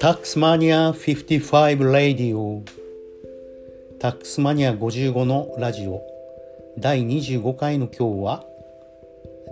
[0.00, 2.62] タックスマニア55ラディオ
[4.00, 6.02] タックスマニア55のラジオ
[6.78, 8.44] 第25回の今日は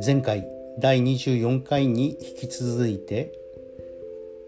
[0.04, 0.47] 前回
[0.78, 3.33] 第24回に引き続いて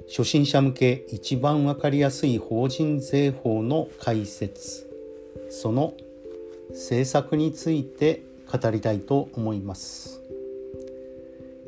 [0.09, 4.91] 初心者向け一番わかりやすい法人税法の解説
[5.49, 5.95] その
[6.71, 8.23] 政策について
[8.53, 10.24] 語りたいと思います。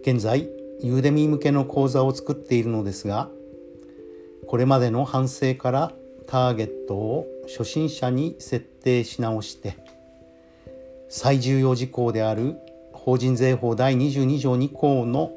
[0.06, 0.48] 現在
[0.82, 3.28] ユーデミー向けの講座を作っているのですが
[4.46, 5.92] これまでの反省から
[6.28, 9.76] ターゲットを初心者に設定し直して
[11.08, 12.54] 最重要事項である
[12.92, 15.34] 法人税法第22条2項の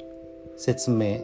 [0.56, 1.22] 説明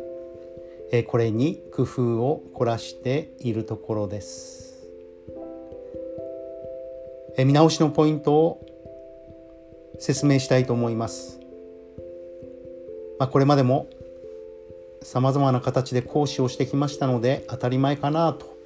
[1.05, 4.87] これに工夫を凝らしているところです。
[7.37, 8.65] 見直しのポイントを
[9.99, 11.44] 説明したいと思います、
[13.19, 13.87] まあ、これまでも
[15.01, 18.57] さまざまな形で講師をしてきましたので当たり前かなと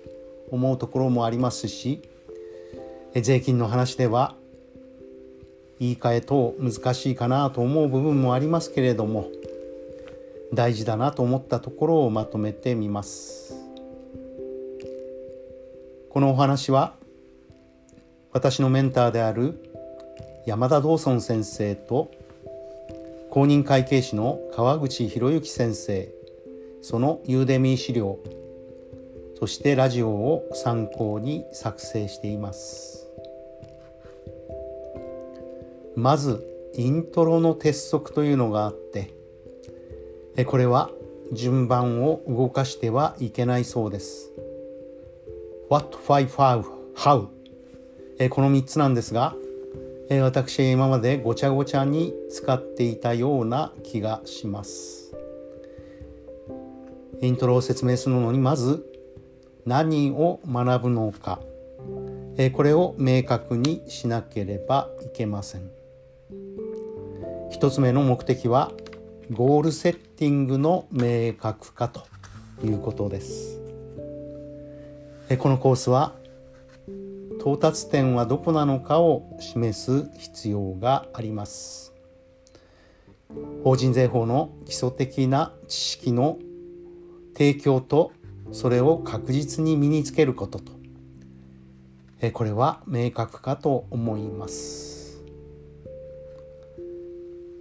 [0.51, 2.01] 思うところもありますし
[3.13, 4.35] 税金の話では
[5.79, 9.27] 言い換え等難しいかなと思う部分もありますけれども
[10.53, 13.53] 大事だなと思ったところをまとめてみます。
[16.09, 16.95] このお話は
[18.31, 19.63] 私のメンターである
[20.47, 22.09] 山田道尊先生と
[23.31, 26.11] 公認会計士の川口博之先生。
[26.81, 28.17] そのユーデミー資料。
[29.39, 33.07] そしてラジオを参考に作成しています。
[35.95, 39.13] まずイントロの鉄則というのがあって
[40.45, 40.89] これは
[41.31, 44.31] 順番を動かしてはいけないそうです。
[45.69, 46.27] What, Why,
[46.95, 47.27] How,
[48.29, 49.35] この3つなんですが
[50.11, 55.13] え私今までごちゃごちゃに使っていたような気がします。
[57.21, 58.83] イントロを説明するのにまず
[59.67, 61.39] 何を学ぶのか。
[62.37, 65.69] えこれを明確にしなければいけません。
[67.51, 68.71] 一つ目の目的は
[69.31, 72.01] ゴールセッティングの明確化と
[72.63, 73.61] いうことです。
[75.37, 76.15] このコースは
[77.39, 81.93] 到達点はどこなのかを示す必要があります。
[83.63, 86.37] 法人税法の基礎的な知識の
[87.33, 88.11] 提供と
[88.51, 90.73] それを確実に身につけることと。
[92.33, 95.23] これは明確かと思います。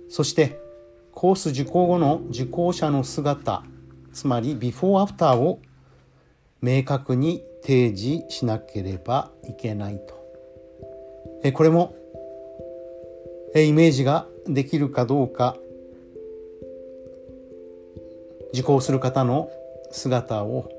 [0.09, 0.60] そして
[1.12, 3.62] コース受講後の受講者の姿
[4.12, 5.60] つまりビフォーアフターを
[6.61, 10.01] 明確に提示しなければいけない
[11.43, 11.53] と。
[11.53, 11.95] これも
[13.55, 15.57] イメージができるかどうか
[18.53, 19.51] 受講する方の
[19.91, 20.71] 姿を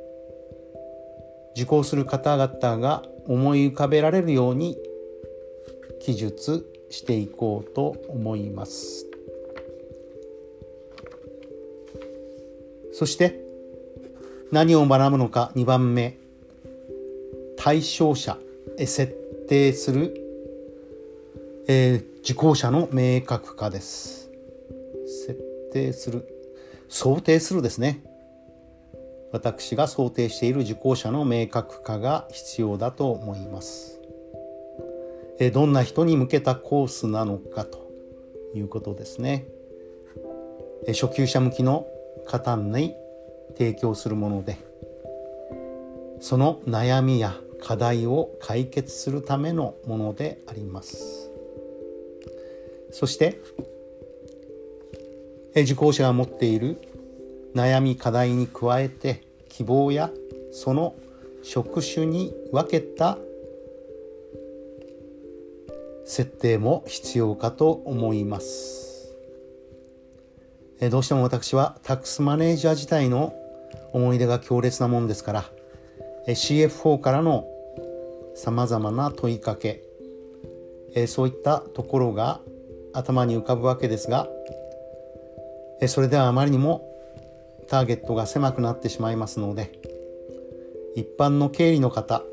[1.56, 4.78] 受講する方々が思い浮かべられるように
[6.02, 9.06] 記述していこうと思います。
[12.92, 13.49] そして
[14.52, 16.18] 何を学ぶのか？2番目。
[17.56, 18.38] 対象者
[18.78, 19.08] 設
[19.48, 20.14] 定する、
[21.68, 24.32] えー、受講者の明確化です。
[25.06, 25.40] 設
[25.72, 26.28] 定する。
[26.88, 28.04] 想定するですね。
[29.32, 34.00] 私が想定している受講者の明確化が必要だと思います。
[35.40, 37.88] えどんな人に向けたコースなのかと
[38.56, 39.46] いうことですね。
[40.88, 41.86] 初級者向きの
[42.26, 42.96] 方に
[43.60, 44.58] 提供するもので
[46.20, 51.30] その悩みや課題を解決するためのものであります。
[52.92, 53.40] そして
[55.56, 56.82] 受講者が持っている
[57.54, 60.10] 悩み課題に加えて希望や
[60.52, 60.96] その
[61.44, 63.18] 職種に分けた
[66.06, 69.14] 設定も必要かと思います
[70.90, 73.34] どうしても私はタックスマネージャー自体の
[73.94, 75.46] 思い出が強烈なもんですから
[76.28, 77.48] CF4 からの
[78.36, 79.84] さまざまな問いかけ
[81.08, 82.42] そういったところが
[82.94, 84.28] 頭に浮かぶわけですが
[85.88, 86.90] それではあまりにも
[87.68, 89.80] ターゲットが狭くなってしまいますので
[90.96, 92.24] 一般の経理の方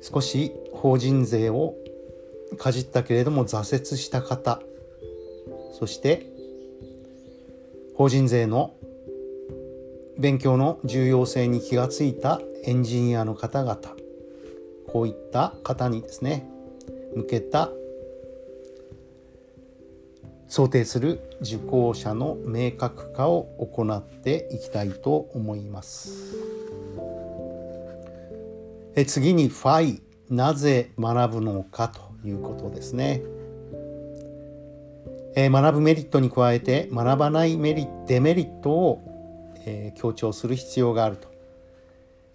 [0.00, 1.74] 少し法人税を
[2.56, 4.62] かじったけれども挫折した方
[5.78, 6.26] そして
[7.96, 8.74] 法人税の
[10.20, 13.80] 勉強の重要性に気がついたエンジニアの方々
[14.86, 16.46] こういった方にですね
[17.16, 17.70] 向けた
[20.46, 23.44] 想定する受講者の明確化を
[23.74, 26.36] 行っていきたいと思います。
[28.96, 33.22] え次に「ファイ」なぜ学ぶのかということですね。
[35.36, 39.09] え、学ぶメリットに加えて学ばないメリデメリットを、
[39.66, 41.28] え、強調する必要があると、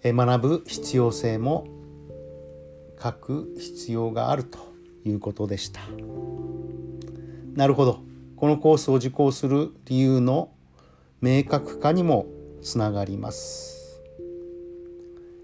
[0.02, 1.66] え、学ぶ必要性も
[3.02, 4.58] 書く必要があると
[5.04, 5.80] いうことでした。
[7.54, 8.00] なるほど。
[8.36, 10.50] このコースを受講する理由の
[11.20, 12.26] 明確化にも
[12.62, 14.00] つながります。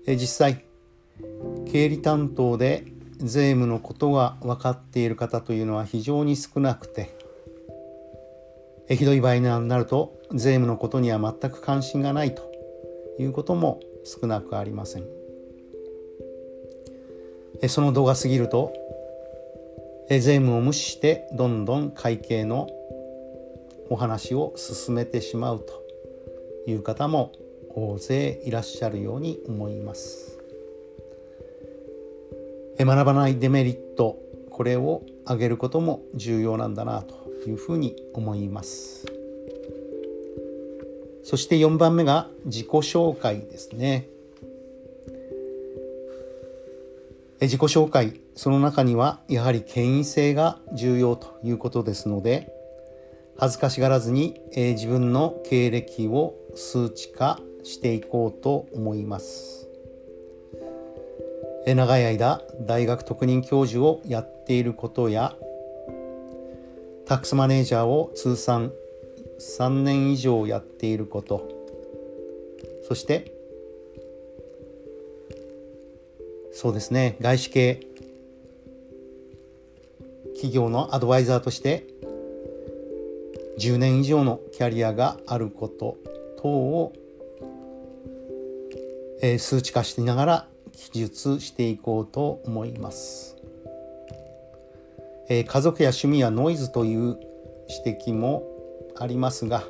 [0.07, 0.65] え実際
[1.67, 2.85] 経理担当で
[3.19, 7.17] 税務のことが分かっている方というのは非常に少なくて
[8.97, 12.43] ひどい場合になると税務のことには全く関心がないと
[13.19, 15.07] いうことも少なくありません。
[17.69, 18.73] その度が過ぎると
[20.09, 22.69] 税務を無視してどんどん会計の
[23.89, 25.83] お話を進めてしまうと
[26.71, 27.33] いう方も
[27.75, 30.39] 大勢いらっしゃるように思います。
[32.79, 34.19] 学ばないデメリット
[34.51, 37.22] これを上げることも重要なんだなと。
[37.49, 39.07] いうふうに思います。
[41.25, 44.09] そして4番目が自己紹介ですね。
[47.41, 52.53] 自己紹介その中にはやはり権威性が重要ということですので
[53.37, 59.69] 恥ずかしがらずに自分の経歴を数値化していこうと思います。
[61.67, 65.35] 長い間大学特任教授をやっていることや
[67.13, 68.73] タックスマネージャーを通算
[69.39, 71.47] 3年以上やっていること
[72.89, 73.35] そして
[76.55, 77.81] そうですね外資系
[80.37, 81.85] 企業のアドバイザーとして
[83.59, 85.99] 10年以上のキャリアがあること
[86.41, 86.95] 等を、
[89.21, 93.42] えー、数値化しながら記述していこうと思います。
[95.33, 97.19] えー、家族や趣味やノイズという
[97.87, 98.45] 指摘も
[98.99, 99.65] ありますが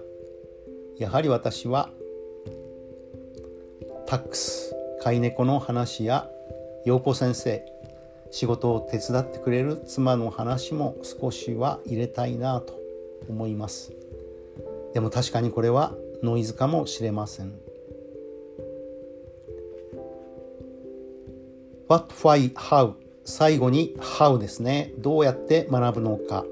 [0.99, 1.91] やはり私は
[4.09, 4.75] タックス
[5.05, 6.29] 飼い猫の話や
[6.85, 7.65] 陽子先生
[8.33, 12.75] 仕事を手伝ってくれる妻の話も少しは入れたいなと
[13.29, 13.93] 思います。
[14.95, 15.93] でも確かにこれは
[16.25, 17.53] ノイズかもしれません。
[21.89, 22.95] What, why, how
[23.25, 24.93] 最後に How ですね。
[24.99, 26.45] どうやって学ぶのか。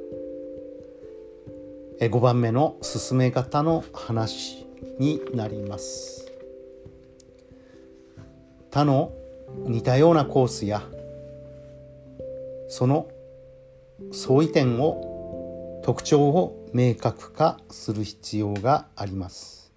[2.01, 4.67] 5番目の進め方の話
[4.99, 6.31] になります。
[8.71, 9.13] 他の
[9.67, 10.83] 似たようなコースや
[12.69, 13.09] その
[14.13, 19.73] 相違点を特徴を明確化する必要があります、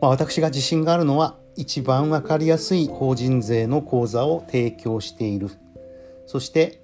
[0.00, 5.50] まあ、私が自信があるのは一番わかりやすい法人税の講座を提供している
[6.26, 6.80] そして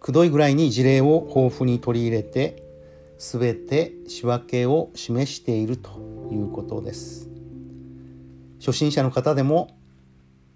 [0.00, 2.62] くどいぐらいに事例を豊富に取り入れて
[3.18, 5.90] 全て仕分けを示していると
[6.32, 7.28] いうことです
[8.58, 9.76] 初心者の方でも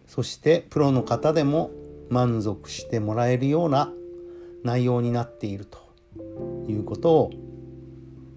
[0.07, 1.71] そしてプロの方でも
[2.11, 3.93] 満足してもらえるような
[4.63, 5.79] 内容になっていると
[6.69, 7.31] いうことを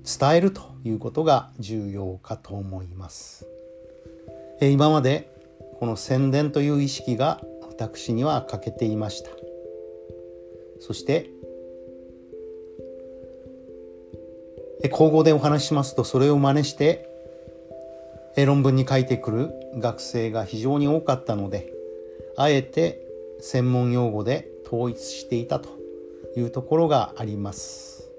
[0.04, 3.57] 伝えるということが重要かと思います。
[4.60, 5.30] 今まで
[5.80, 9.30] この宣伝という意識が私には欠けていました。
[10.80, 11.30] そして
[14.92, 17.10] 口語でお話ししますとそれを真似して
[18.38, 19.50] 論文に書いてくる
[19.80, 21.74] 学生が非常に多かったので
[22.36, 23.02] あえて
[23.40, 25.70] 専門用語で統一していたと
[26.36, 28.10] いうところがあります。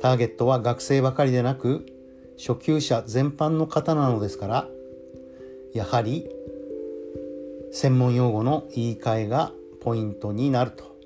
[0.00, 1.86] ターゲットは学生ばかりでなく
[2.38, 4.68] 初級者全般の方なのですから
[5.74, 6.28] やはり
[7.72, 9.52] 専門用語の言い換えが
[9.82, 10.96] ポイントになると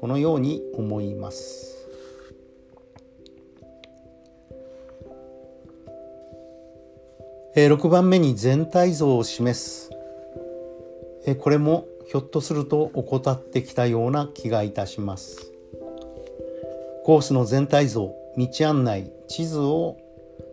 [0.00, 1.78] このように思います。
[7.66, 9.90] 6番目に全体像を示す
[11.40, 15.52] これもひょっとすると怠ってきたような気がいたします
[17.04, 19.96] コースの全体像道案内地図を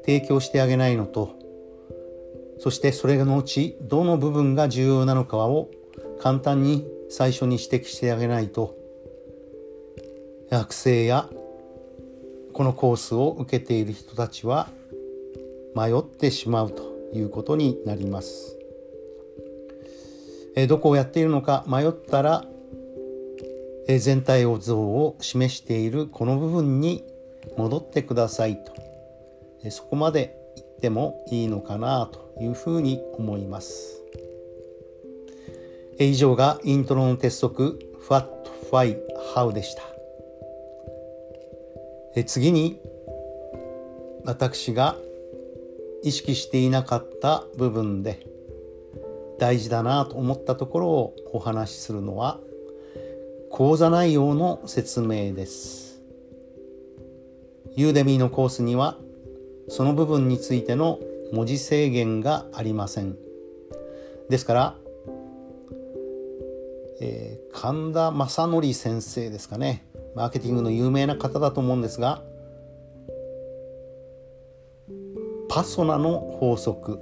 [0.06, 1.40] 提供してあげないのと
[2.60, 5.70] そしてそれのうちどの部分が重要なのかを
[6.20, 8.76] 簡単に最初に指摘してあげないと
[10.50, 11.30] 学生や
[12.54, 14.70] このコースを受けている人たちは
[15.76, 18.58] 迷ってしまうということになります。
[20.56, 22.46] えどこをやっているのか迷ったら
[23.88, 27.04] 全体を像を示しているこの部分に
[27.58, 28.85] 戻ってくださいと
[29.72, 34.02] そこまで言ってもいいのかなというふうに思います
[36.00, 37.80] 以上がイントロの鉄則
[38.10, 38.30] What,
[38.72, 38.98] Why,
[39.36, 39.84] How でした
[42.24, 42.80] 次に
[44.24, 44.96] 私が
[46.04, 48.26] 意識していなかった部分で
[49.38, 52.40] 大事だなと思ったところをお話しするのは
[53.52, 56.02] 講座内容の説明です。
[57.76, 58.98] ユーデミーのコースには
[59.68, 61.00] その部分についての
[61.32, 63.18] 文字制限がありません。
[64.30, 64.76] ですから、
[67.02, 72.24] えー、神田正則先生ですかねマーケティングの有名な方だと思うんですが
[75.50, 77.00] パソナの法則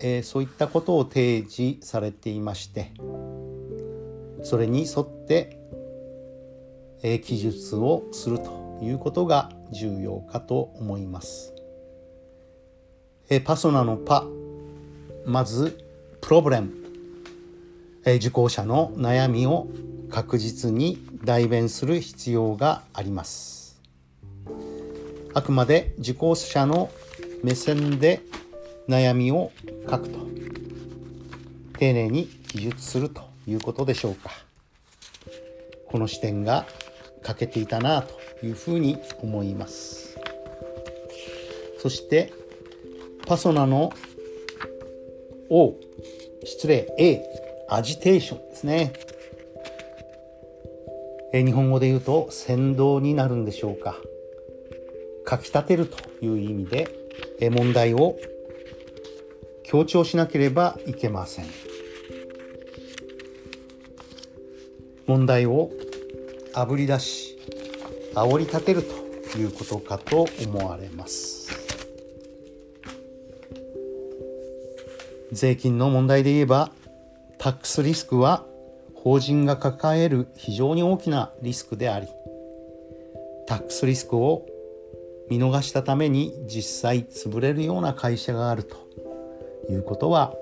[0.00, 2.92] えー、そういったことを提示されていまして
[4.42, 5.58] それに沿って、
[7.02, 11.52] えー、記述をするということが重要かと思います。
[13.28, 14.26] え、パソナのパ
[15.26, 15.78] まず
[16.20, 16.72] プロブレム、
[18.04, 19.68] え、受講者の悩みを
[20.10, 23.80] 確実に代弁する必要があります。
[25.34, 26.90] あくまで受講者の
[27.44, 28.22] 目線で
[28.88, 29.52] 悩みを
[29.88, 30.18] 書くと
[31.78, 34.30] 丁寧に記述するということでしょうか
[35.86, 36.66] この視点が
[37.22, 40.18] 欠けていたなというふうに思います。
[41.78, 42.32] そして
[43.26, 43.92] パソナの
[45.50, 45.76] O
[46.44, 47.22] 失礼 A
[47.68, 48.92] アジテーションですね。
[51.32, 53.96] え日本語で言うと先導になるんでしょうか。
[55.28, 56.88] 書き立てるという意味で
[57.40, 58.16] え問題を
[59.64, 61.46] 強調しなければいけません。
[65.06, 65.70] 問題を
[66.54, 67.37] あぶり出し
[68.14, 71.48] 煽り立てるということかと思われます。
[75.32, 76.72] 税金の問題で言えば
[77.38, 78.46] タックスリスクは
[78.94, 82.08] 法人が抱える非常に大きなリスクであり
[83.46, 84.46] タックスリスクを
[85.30, 88.76] 見逃したために実際潰れるような会社があると
[89.70, 90.34] いうことは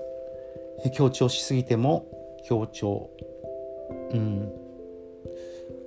[0.94, 2.06] 強調しすぎても
[2.46, 3.10] 強調
[4.12, 4.52] うん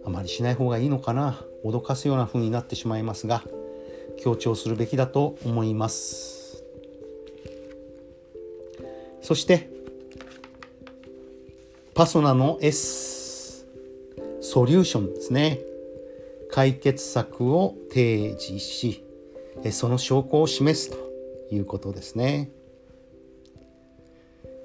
[0.05, 1.45] あまりしない方がいいのかな。
[1.63, 3.43] 脅かすような風になってしまいますが
[4.17, 6.63] 強調するべきだと思います
[9.21, 9.69] そして
[11.93, 13.67] パソナの S
[14.41, 15.59] ソリューションですね
[16.51, 19.03] 解決策を提示し
[19.71, 20.97] その証拠を示すと
[21.51, 22.49] いうことですね。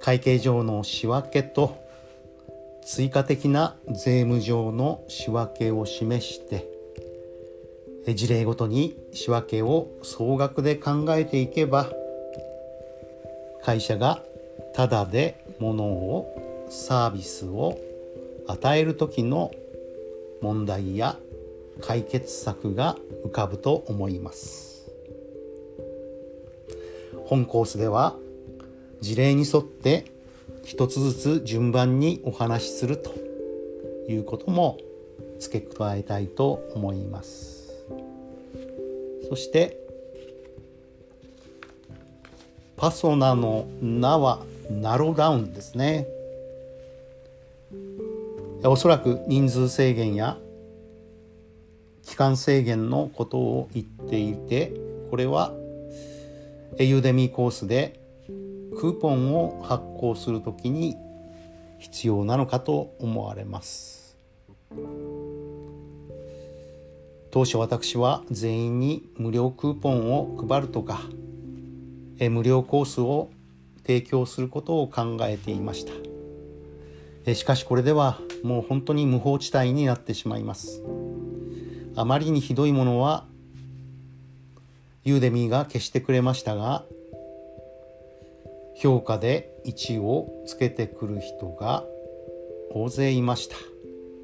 [0.00, 1.82] 会計上の仕分けと
[2.84, 6.68] 追加的な税務上の仕分けを示して
[8.12, 11.90] 事例ごとに仕分けを総額で考えていけば
[13.62, 14.23] 会社が
[14.75, 17.78] ただで物をサービスを
[18.46, 19.50] 与える時の
[20.42, 21.16] 問題や
[21.80, 24.90] 解決策が浮かぶと思います。
[27.25, 28.16] 本コースでは
[29.00, 30.04] 事例に沿って
[30.64, 33.14] 一つずつ順番にお話しすると
[34.08, 34.78] いうことも
[35.38, 37.53] 付け加えたいと思います。
[39.28, 39.78] そして
[42.76, 46.07] パソナの名はナロダウンですね。
[48.64, 50.38] おそらく人数制限や
[52.02, 54.73] 期間制限のことを言っていて
[55.11, 55.52] これは
[56.78, 58.00] ユーデミーコースで
[58.76, 60.97] クーポンを発行するときに
[61.78, 64.16] 必要なのかと思われます。
[67.34, 71.00] 当初私は全員に無料クーポンを配るとか
[72.30, 73.28] 無料コースを
[73.84, 75.84] 提供することを考えていまし
[77.24, 77.34] た。
[77.34, 80.80] しかしこれではもう本当に無法地帯になってしまいます。
[81.96, 83.24] あまりにひどいものは
[85.02, 86.84] ユーデミーが消してくれましたが
[88.76, 91.82] 評価で1をつけてくる人が
[92.70, 93.74] 大勢いました。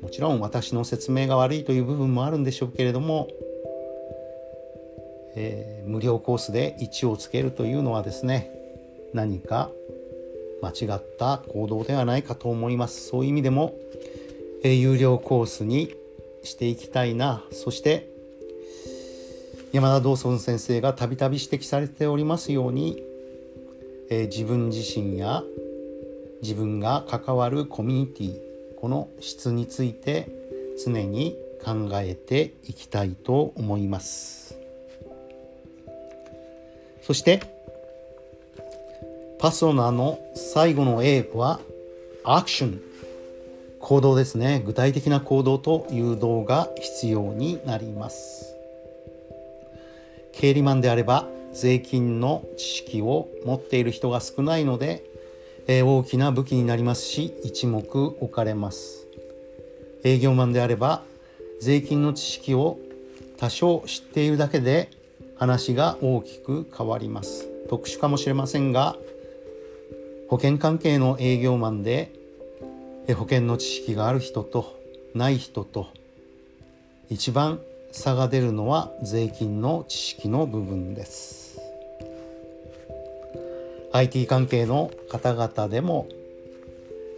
[0.02, 3.28] もちろん私の説明が悪いという部分もあるんでしょうけれども、
[5.36, 8.50] えー、無料コースで1をつけるというのはですね
[9.12, 9.70] 何か
[10.62, 13.08] 間違った行動ではないかと思います。
[13.08, 13.74] そういう意味でも、
[14.62, 15.94] えー、有料コースに
[16.42, 17.44] していきたいな。
[17.50, 18.08] そして
[19.72, 23.04] 山田道尊先生がたびたび指摘されておりますように
[24.12, 25.44] えー、自分自身や
[26.42, 28.49] 自分が関わるコミュニティ
[28.80, 30.28] この質について
[30.84, 34.58] 常に考えていきたいと思います。
[37.02, 37.42] そして
[39.38, 41.60] パソナの最後の A は
[42.24, 42.80] アクション。
[43.80, 44.62] 行動ですね。
[44.64, 48.54] 具体的な行動と誘導が必要になります。
[50.32, 55.02] 経理マンであれば税金の知識を持っている人が少ないので、
[55.72, 59.06] えー、大きな武器になりますし一目置かれます。
[60.02, 61.04] 営業マンであれば
[61.60, 62.80] 税金の知識を
[63.36, 64.90] 多少知っているだけで
[65.36, 67.48] 話が大きく変わります。
[67.68, 68.96] 特殊かもしれませんが
[70.28, 72.10] 保険関係の営業マンで
[73.06, 74.76] 保険の知識がある人と
[75.14, 75.86] ない人と
[77.10, 77.60] 一番
[77.92, 81.39] 差が出るのは税金の知識の部分です。
[83.92, 86.06] IT 関係の方々でも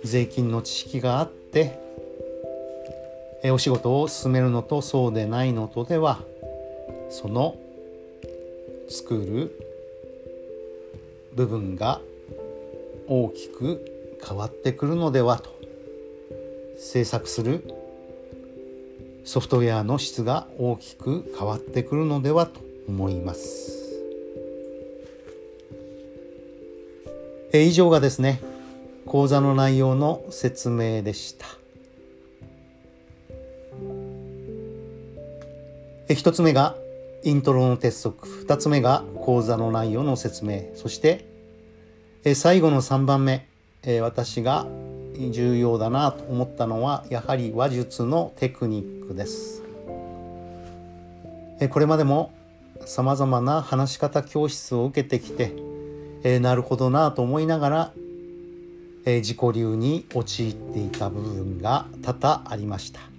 [0.04, 1.78] 税金の知識があって
[3.50, 6.20] お仕事を進めるのとそうでないのとでは
[7.10, 7.56] その
[8.88, 9.58] 作る
[11.34, 12.00] 部分が
[13.06, 15.50] 大きく変わってくるのではと
[16.78, 17.64] 制作する
[19.24, 23.81] ソフトウェアの質が大きく変わってくるのではと思います。
[27.52, 28.40] え以上がですね
[29.06, 31.46] 講座の内容の説明でした。
[36.08, 36.76] え一つ目が
[37.24, 41.24] イントロの鉄則二つ目が講座の内容の説明そして
[42.24, 43.48] え最後の3番目、
[43.82, 44.66] え私が
[45.30, 49.62] 重要だなと思ったのはやはり話術のテクニックです。
[51.60, 52.32] えこれまでも
[52.84, 55.52] さまざまな話し方教室を受けてきて、
[56.24, 57.92] えなるほどなと思いながら、
[59.04, 63.12] え自己流に陥っていた部分が多々ありました。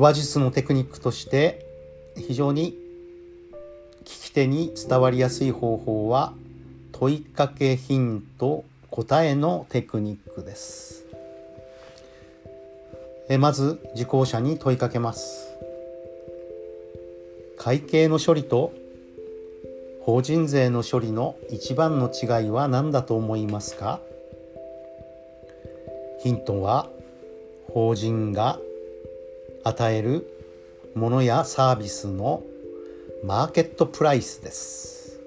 [0.00, 1.66] 話術のテクニックとして
[2.16, 2.74] 非常に
[4.04, 6.32] 聞き手に伝わりやすい方法は
[6.92, 11.04] 問いかけヒント答えのテクニックです
[13.28, 15.50] えまず受講者に問いかけます
[17.58, 18.72] 会計の処理と
[20.02, 24.00] 法人税の処理の一番の違いは何だと思いますか？
[26.20, 26.88] ヒントは
[27.68, 28.58] 法人が
[29.62, 30.26] 与える
[30.94, 32.42] ものやサービスの
[33.22, 35.20] マーケットプライスです。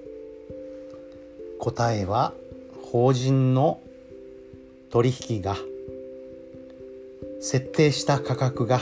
[1.58, 2.34] 答えは
[2.82, 3.80] 法人の
[4.90, 5.56] 取引が
[7.40, 8.80] 設定した価格が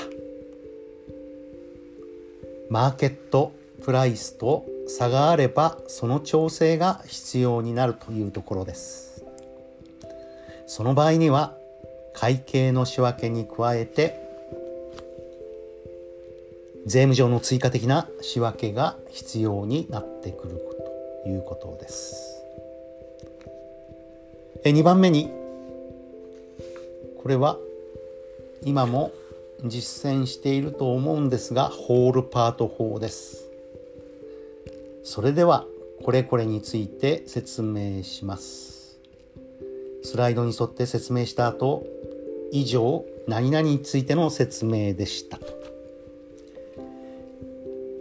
[2.70, 3.52] マーケット
[3.84, 9.24] プライスと差があればその調整が必要になるというところです
[10.66, 11.56] その場合には
[12.14, 14.20] 会計の仕分けに加えて
[16.84, 20.56] 税務上の追加的な仕分けが必要になってくる
[21.24, 22.42] ということです。
[24.64, 25.30] 2番目に
[27.22, 27.56] これは
[28.64, 29.12] 今も
[29.64, 33.41] 実践していると思うんですがホールパート法です。
[35.04, 35.66] それでは
[36.04, 38.98] これこれについて説明します。
[40.02, 41.86] スライドに沿って説明した後
[42.50, 45.38] 以上何々についての説明でした。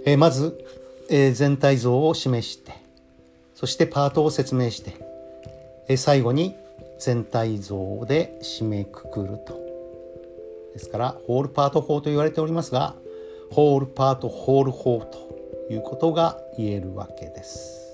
[0.03, 0.57] え、まず、
[1.09, 2.73] えー、全体像を示して
[3.53, 4.95] そしてパートを説明して、
[5.87, 6.55] えー、最後に
[6.99, 9.53] 全体像で締めくくると
[10.73, 12.95] ですからホールパート法と言われておりますが
[13.51, 15.30] ホールパートホール法と
[15.71, 17.87] いうことが言えるわけです。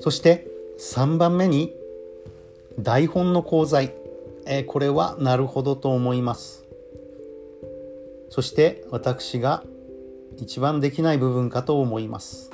[0.00, 0.46] そして
[0.78, 1.72] 3番目に
[2.78, 3.92] 台本の功罪、
[4.46, 6.64] えー、これはなるほどと思います。
[8.30, 9.62] そして私が
[10.38, 12.50] 一番できない部分かと思います。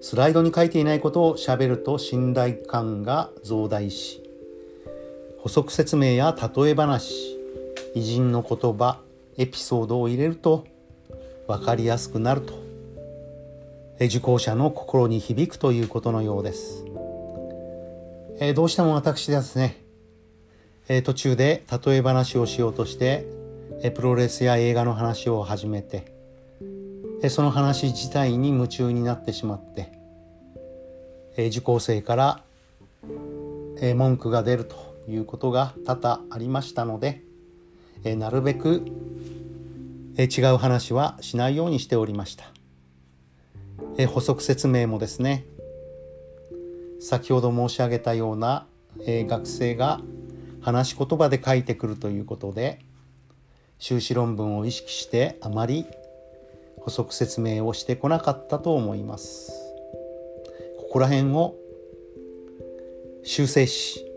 [0.00, 4.22] スライドに書いていないことをしゃべると信頼感が増大し
[5.38, 7.36] 補足説明や例え話
[7.94, 9.00] 偉人の言葉
[9.38, 10.66] エピソードを入れると
[11.46, 12.54] 分かりやすくなると
[14.00, 16.84] 受講者の心に響くということのようです。
[18.40, 19.76] えどうしても私ですね、
[20.88, 23.26] え途中で例え話をしようとして
[23.82, 26.12] えプロレスや映画の話を始めて
[27.22, 29.92] えその話自体に夢中になってしまって
[31.36, 32.42] え受講生から
[33.80, 34.76] え文句が出ると
[35.08, 37.22] いうことが多々ありましたので
[38.04, 38.84] えなるべく
[40.16, 42.44] え違う話はしないようにしておりました
[43.96, 45.44] え補足説明もですね
[47.00, 48.66] 先ほど申し上げたような
[49.06, 50.00] え、学生が
[50.60, 52.80] 話し言葉で書いてくるということで
[53.78, 55.86] 修士論文を意識してあまり
[56.80, 59.52] 補足説明をしてこなかったと思います。
[60.78, 61.54] ここら辺を
[63.22, 64.07] 修正し、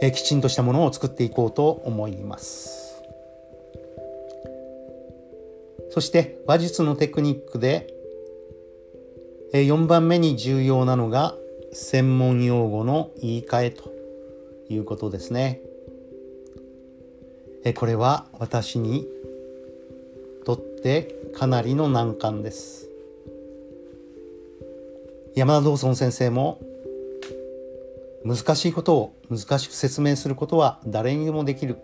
[0.00, 3.02] えきちんとしたものを作っていこうと思います。
[5.90, 7.94] そして話術のテクニックで
[9.52, 11.34] 4番目に重要なのが
[11.72, 13.90] 専門用語の言い換えと
[14.68, 15.60] いうことですね。
[17.74, 19.06] これは私に
[20.44, 22.88] とってかなりの難関です。
[25.34, 26.60] 山田道尊先生も
[28.26, 31.78] 難しいことを難しく説明することは誰にでもできる。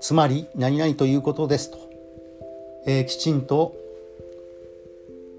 [0.00, 1.78] つまり何々ということですと、
[2.84, 3.76] えー、きちんと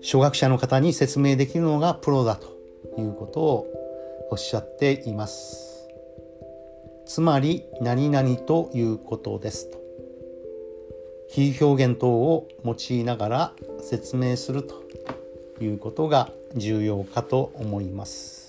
[0.02, 2.48] 初学者の方に説明できるのがプロだと
[2.98, 3.68] いうことを
[4.32, 5.90] おっしゃっています。
[7.06, 9.78] つまり何々ということですと。
[11.28, 14.82] 比喩表現等を用いながら説明すると
[15.60, 18.43] いうことが重要かと思います。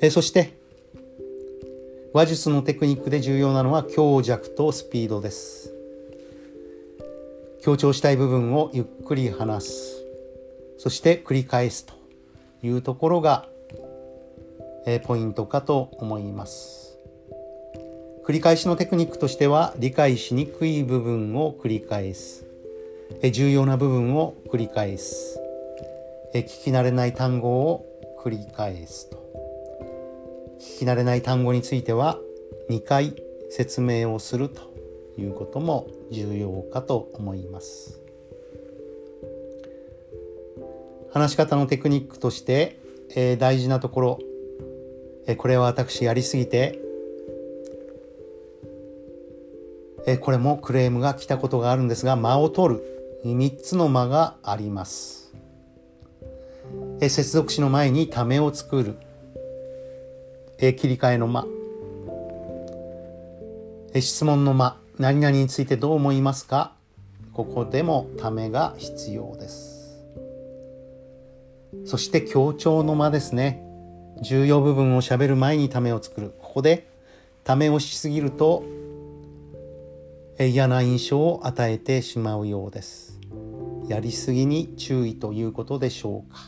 [0.00, 0.52] えそして
[2.12, 5.72] 話術のテクニックで重要なのは強弱とスピードです。
[7.60, 10.04] 強調したい部分をゆっくり話す。
[10.78, 11.94] そして繰り返すと
[12.62, 13.48] いうところが、
[14.86, 16.96] えポイントかと思います。
[18.26, 22.44] 繰り返しのテクニックとしては理解しにくい部分を繰り返す、
[23.32, 25.40] 重要な部分を繰り返す、
[26.32, 27.84] 聞き慣れない単語を
[28.22, 29.25] 繰り返すと。
[30.58, 32.18] 聞き慣れない単語については
[32.70, 33.14] 2回
[33.50, 34.62] 説明をすると
[35.18, 38.00] いうことも重要かと思います。
[41.12, 42.78] 話し方のテクニックとして、
[43.14, 44.18] えー、大事なところ、
[45.26, 46.78] えー、これは私やりすぎて、
[50.06, 52.82] えー、これもクレームが来たことがあるんですが間を取る
[53.24, 55.34] 3つの間があります。
[57.00, 58.96] え接続詞の前にためを作る、
[60.58, 61.46] え切り替えの間、
[63.92, 66.72] え質問の間何々についてどう思いますか？
[67.32, 69.98] ここでもためが必要です。
[71.84, 73.62] そして強調の間ですね。
[74.22, 76.32] 重要部分をしゃべる前にためを作る。
[76.40, 76.88] ここで
[77.44, 78.64] ためをしすぎると
[80.38, 83.20] 嫌な印象を与えてしまうようです。
[83.88, 86.38] やりすぎに注意ということでしょうか。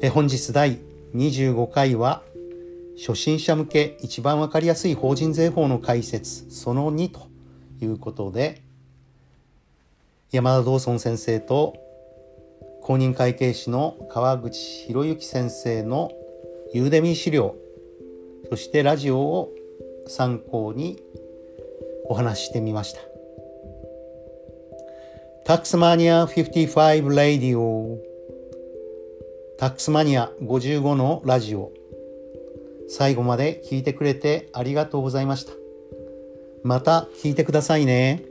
[0.00, 0.78] え本日第
[1.14, 2.22] 25回は
[2.98, 7.28] 初心者向け一番わかりやすい法人税法の解説その2と
[7.80, 8.62] いうことで
[10.30, 11.76] 山田道尊先生と
[12.82, 16.10] 公認会計士の川口博之先生の
[16.72, 17.54] ユーデミー資料
[18.50, 19.52] そしてラジオを
[20.06, 21.02] 参考に
[22.06, 23.00] お話ししてみました。
[25.48, 27.98] タックスマニア55ラディオ
[29.58, 31.72] タックスマニア55のラジオ
[32.88, 35.52] 最後まで聞いてくれてありがとうございました。
[36.62, 38.22] また聞いてくださいね。